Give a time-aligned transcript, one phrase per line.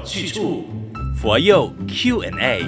[0.00, 0.64] 有去处，
[1.20, 2.64] 佛佑 Q&A。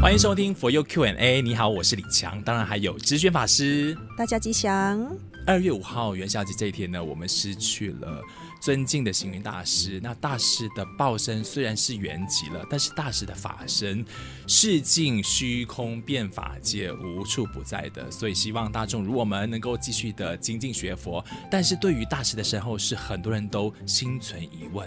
[0.00, 1.42] 欢迎收听佛佑 Q&A。
[1.42, 3.94] 你好，我是李强，当然还有知轩法师。
[4.16, 5.06] 大家吉祥。
[5.48, 8.22] 二月五号元宵节这一天呢，我们失去了
[8.60, 9.98] 尊敬的星云大师。
[10.02, 14.04] 那大师的报身虽然是圆寂了，但是大师的法身
[14.46, 18.10] 是尽虚空遍法界无处不在的。
[18.10, 21.24] 所以希望大众如我们能够继续的精进学佛。
[21.50, 24.86] 但是对于大师的身后是，很多人都心存疑问。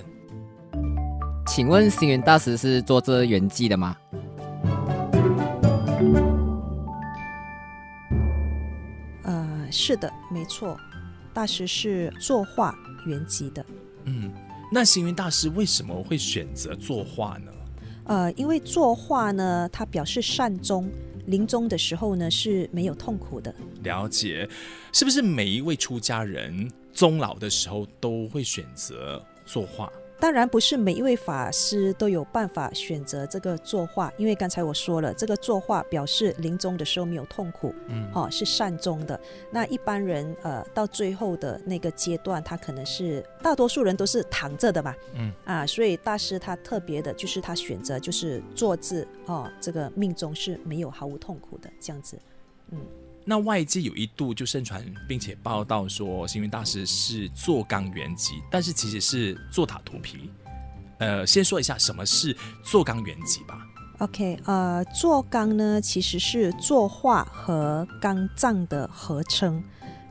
[1.48, 3.98] 请问星云大师是做这圆寂的吗？
[9.72, 10.78] 是的，没错，
[11.34, 13.66] 大师是作画原籍的。
[14.06, 14.32] 嗯，
[14.72, 17.52] 那星云大师为什么会选择作画呢？
[18.06, 20.90] 呃，因为作画呢，他表示善终，
[21.28, 23.54] 临终的时候呢是没有痛苦的。
[23.84, 24.50] 了解，
[24.92, 29.90] 是不是每一位出家人终老的时候都会选择作画？
[30.22, 39.20] 当然不是每一位法师都有办法选择这个作画，因为刚才我说了，这个作画表示临终的时候没有痛苦，嗯，哦，是善终的。
[39.50, 52.16] 那一般人呃到最后的那个阶段，他可能是大多数人都是躺着的嘛，嗯啊，所以大师他特别的就是他选择就是坐姿哦，这个命中是没有毫无痛苦的这样子，
[52.70, 52.80] 嗯。
[53.24, 60.30] 那外界有一度就盛传，并且报道说星云大师是坐缸圆寂，但是其实是坐塔图皮。
[60.98, 63.66] 呃，先说一下什么是坐缸圆寂吧。
[64.00, 69.64] OK，呃，坐缸呢其实是作画和缸藏的合称。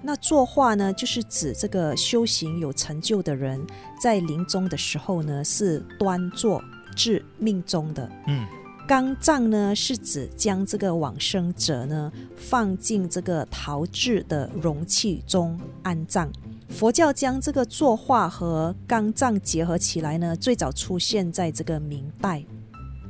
[0.02, 3.60] 那作画呢，就是指这个修行有成就的人，
[4.00, 6.62] 在临终的时候呢是端坐
[6.96, 8.10] 至命中的。
[8.26, 8.46] 嗯。
[8.90, 16.28] 缸藏呢，是指将这个往生者呢放进这个陶制的容器中安葬。
[16.68, 22.44] 佛教将这个作画和缸藏结合起来呢，最早出现在这个明代。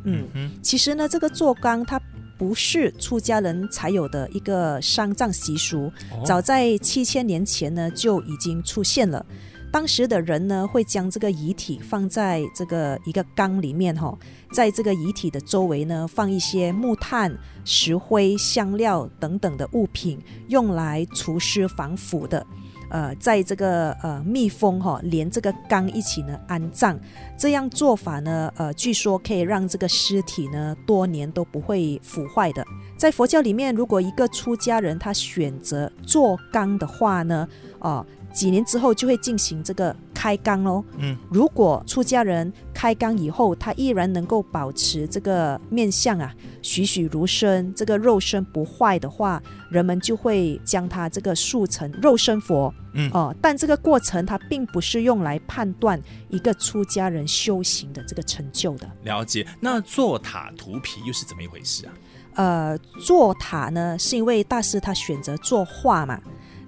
[0.05, 1.99] 嗯，其实呢，这个做缸它
[2.37, 5.91] 不是出家人才有的一个丧葬习俗，
[6.27, 9.25] 早在七千年前呢就已经出现了。
[9.73, 14.19] 当时的人呢，会将这个遗体放在这个一个缸里面哈，
[14.53, 17.33] 在这个遗体的周围呢，放一些木炭、
[17.65, 22.45] 石灰、香料等等的物品，用来除湿防腐的。
[22.91, 26.99] 呃，在这个呃密封哈，连这个缸一起呢安葬，
[27.39, 32.63] 这样做法呢，呃，据说可以让这个尸体呢多年都不会腐坏的。
[32.97, 40.85] 在佛教里面，如果一个出家人他选择做缸的话呢，哦、几年之后就会进行这个开缸喽。
[40.99, 52.71] 嗯，如果出家人开缸以后，他依然能够保持这个面相啊，栩栩如生，这个肉身不坏的话，人们就会将他这个塑成肉身佛。
[52.93, 55.99] 嗯，哦、呃，但这个过程它并不是用来判断
[56.29, 58.87] 一个出家人修行的这个成就的。
[59.05, 59.47] 了解。
[59.59, 61.93] 那坐塔涂皮又是怎么一回事啊？
[62.35, 66.21] 呃，坐塔呢，是因为大师他选择作画嘛。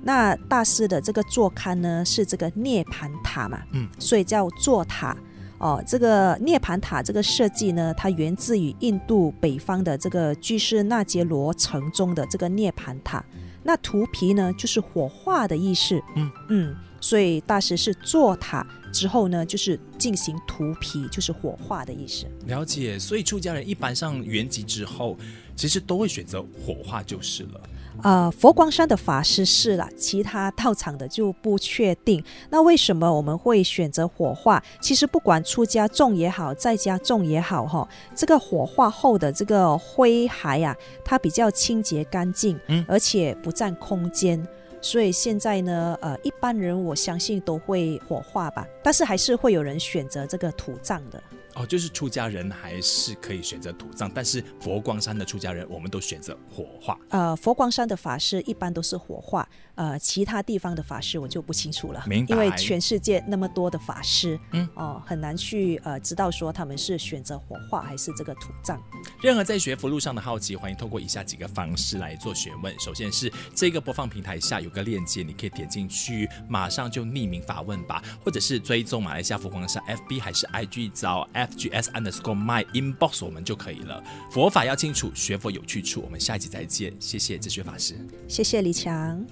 [0.05, 5.17] 那大师的这个座龛呢，是这个涅盘塔嘛，嗯，所以叫座塔
[5.59, 5.83] 哦。
[5.87, 13.25] 这个涅盘塔这个设计呢，它源自于印度北方的这个居士那杰罗城中的这个涅盘塔。
[13.63, 22.27] 那涂皮呢，就是火化的意思，嗯嗯，所以大师是坐塔之后呢，就是进行涂皮，就是火化的意思。
[22.47, 25.17] 了解，所以出家人一般上圆寂之后，
[25.55, 27.61] 其实都会选择火化就是了。
[28.03, 32.25] 呃，佛光山的法师是啦，其他道场的就不确定。
[32.51, 34.63] 那为什么我们会选择火化？
[34.81, 44.45] 其实不管出家种也好，在家种也好，哈，这个火化后的这个灰骸呀、啊，它比较清洁干净，嗯，而且不占空间。
[44.81, 51.23] 所以现在呢，呃，一般人我相信都会火化吧，但是还是会有人选择这个土葬的。
[51.55, 56.99] 哦，就是出家人还是可以选择土葬，但是佛光山的出家人，我们都选择火化。
[57.11, 62.27] 呃，佛光山的法师一般都是火化，呃，其他地方的法师我就不清楚了，明。
[62.29, 68.83] 因为全世界那么多的法师，嗯，哦、呃，很难去呃知道说他们是选择火化还是这个土葬。
[69.21, 72.75] 任何在学佛路上的好奇，欢迎透过以下几个方式来做询问。
[72.81, 81.29] 首先是这个播放平台下有个链接，你可以点进去，马上就匿名发问吧，或者是追踪马来西亚佛光山 FB 还是 IG 找。
[81.47, 84.03] FGS underscore my inbox 我们就可以了。
[84.31, 86.01] 佛法要清楚，学佛有去处。
[86.03, 87.95] 我们下一集再见，谢谢哲学法师，
[88.29, 89.25] 谢谢李强。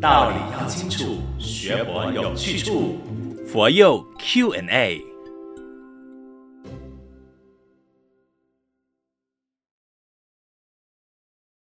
[0.00, 2.98] 道理要清楚，学佛有去处。
[3.46, 5.05] 佛佑 Q&A。